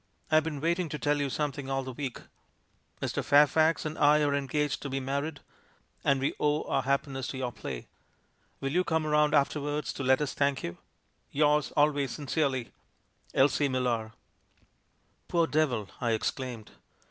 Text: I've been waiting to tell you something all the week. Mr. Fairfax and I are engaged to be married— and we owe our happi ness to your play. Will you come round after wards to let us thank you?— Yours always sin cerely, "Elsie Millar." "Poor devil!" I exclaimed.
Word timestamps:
I've 0.31 0.43
been 0.43 0.59
waiting 0.61 0.89
to 0.89 0.97
tell 0.97 1.19
you 1.21 1.29
something 1.29 1.69
all 1.69 1.83
the 1.83 1.91
week. 1.93 2.21
Mr. 3.03 3.23
Fairfax 3.23 3.85
and 3.85 3.99
I 3.99 4.23
are 4.23 4.33
engaged 4.33 4.81
to 4.81 4.89
be 4.89 4.99
married— 4.99 5.41
and 6.03 6.19
we 6.19 6.33
owe 6.39 6.63
our 6.63 6.81
happi 6.81 7.09
ness 7.09 7.27
to 7.27 7.37
your 7.37 7.51
play. 7.51 7.85
Will 8.61 8.71
you 8.71 8.83
come 8.83 9.05
round 9.05 9.35
after 9.35 9.61
wards 9.61 9.93
to 9.93 10.03
let 10.03 10.19
us 10.19 10.33
thank 10.33 10.63
you?— 10.63 10.79
Yours 11.31 11.71
always 11.77 12.13
sin 12.15 12.25
cerely, 12.25 12.71
"Elsie 13.35 13.69
Millar." 13.69 14.13
"Poor 15.27 15.45
devil!" 15.45 15.87
I 16.01 16.13
exclaimed. 16.13 16.71